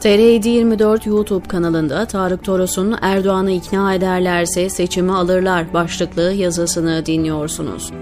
[0.00, 7.92] TR724 YouTube kanalında Tarık Toros'un Erdoğan'ı ikna ederlerse seçimi alırlar başlıklı yazısını dinliyorsunuz.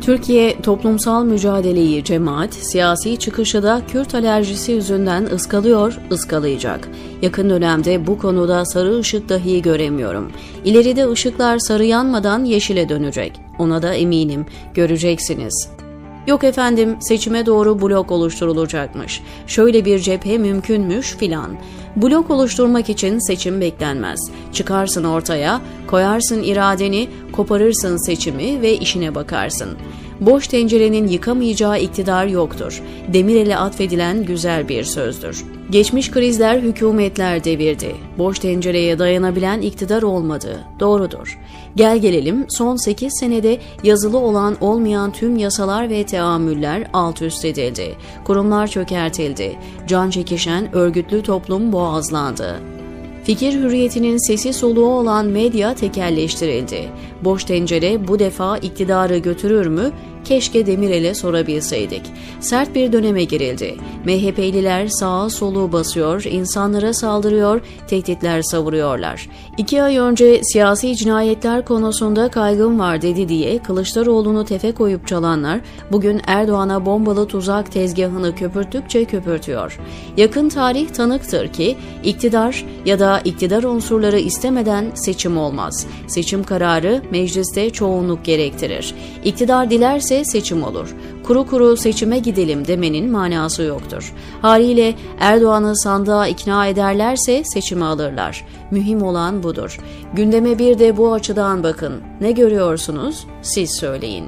[0.00, 6.88] Türkiye toplumsal mücadeleyi cemaat, siyasi çıkışı da Kürt alerjisi yüzünden ıskalıyor, ıskalayacak.
[7.22, 10.32] Yakın dönemde bu konuda sarı ışık dahi göremiyorum.
[10.64, 13.40] İleride ışıklar sarı yanmadan yeşile dönecek.
[13.58, 14.46] Ona da eminim.
[14.74, 15.70] Göreceksiniz.
[16.26, 19.22] Yok efendim seçime doğru blok oluşturulacakmış.
[19.46, 21.50] Şöyle bir cephe mümkünmüş filan.
[21.96, 24.30] Blok oluşturmak için seçim beklenmez.
[24.52, 29.78] Çıkarsın ortaya, koyarsın iradeni, koparırsın seçimi ve işine bakarsın.
[30.20, 32.82] Boş tencerenin yıkamayacağı iktidar yoktur.
[33.12, 35.44] Demirel'e atfedilen güzel bir sözdür.
[35.70, 37.96] Geçmiş krizler hükümetler devirdi.
[38.18, 40.60] Boş tencereye dayanabilen iktidar olmadı.
[40.80, 41.38] Doğrudur.
[41.76, 47.96] Gel gelelim son 8 senede yazılı olan olmayan tüm yasalar ve teamüller alt üst edildi.
[48.24, 49.58] Kurumlar çökertildi.
[49.86, 52.79] Can çekişen örgütlü toplum boğazlandı.
[53.30, 56.88] Fikir hürriyetinin sesi soluğu olan medya tekelleştirildi.
[57.24, 59.92] Boş tencere bu defa iktidarı götürür mü?
[60.24, 62.02] Keşke Demirel'e sorabilseydik.
[62.40, 63.76] Sert bir döneme girildi.
[64.04, 69.28] MHP'liler sağa soluğu basıyor, insanlara saldırıyor, tehditler savuruyorlar.
[69.58, 75.60] İki ay önce siyasi cinayetler konusunda kaygım var dedi diye Kılıçdaroğlu'nu tefe koyup çalanlar
[75.92, 79.78] bugün Erdoğan'a bombalı tuzak tezgahını köpürttükçe köpürtüyor.
[80.16, 85.86] Yakın tarih tanıktır ki iktidar ya da iktidar unsurları istemeden seçim olmaz.
[86.06, 88.94] Seçim kararı mecliste çoğunluk gerektirir.
[89.24, 90.94] İktidar dilerse seçim olur.
[91.22, 94.14] Kuru kuru seçime gidelim demenin manası yoktur.
[94.42, 98.44] Haliyle Erdoğan'ı sandığa ikna ederlerse seçimi alırlar.
[98.70, 99.78] Mühim olan budur.
[100.14, 101.92] Gündeme bir de bu açıdan bakın.
[102.20, 103.26] Ne görüyorsunuz?
[103.42, 104.24] Siz söyleyin.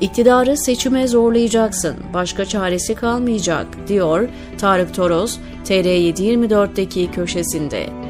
[0.00, 8.03] İktidarı seçime zorlayacaksın, başka çaresi kalmayacak, diyor Tarık Toros, TR724'deki köşesinde.